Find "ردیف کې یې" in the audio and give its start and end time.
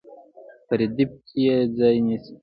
0.79-1.55